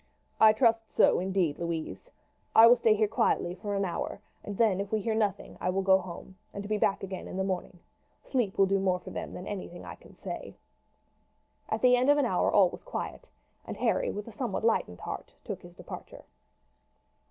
"I 0.39 0.51
trust 0.51 0.89
so 0.91 1.19
indeed, 1.19 1.59
Louise. 1.59 2.09
I 2.55 2.65
will 2.65 2.75
stay 2.75 2.95
here 2.95 3.07
quietly 3.07 3.53
for 3.53 3.75
an 3.75 3.85
hour, 3.85 4.19
and 4.43 4.57
then 4.57 4.79
if 4.81 4.91
we 4.91 4.99
hear 4.99 5.13
nothing 5.13 5.59
I 5.61 5.69
will 5.69 5.83
go 5.83 5.99
home, 5.99 6.37
and 6.55 6.67
be 6.67 6.79
back 6.79 7.03
again 7.03 7.27
in 7.27 7.37
the 7.37 7.43
morning. 7.43 7.77
Sleep 8.23 8.57
will 8.57 8.65
do 8.65 8.79
more 8.79 8.97
for 8.97 9.11
them 9.11 9.31
than 9.35 9.45
anything 9.45 9.85
I 9.85 9.93
can 9.93 10.15
say." 10.15 10.55
At 11.69 11.83
the 11.83 11.95
end 11.95 12.09
of 12.09 12.17
an 12.17 12.25
hour 12.25 12.51
all 12.51 12.71
was 12.71 12.81
still 12.81 12.89
quiet, 12.93 13.29
and 13.63 13.77
Harry 13.77 14.09
with 14.09 14.27
a 14.27 14.31
somewhat 14.31 14.63
lightened 14.63 15.01
heart 15.01 15.35
took 15.45 15.61
his 15.61 15.75
departure. 15.75 16.23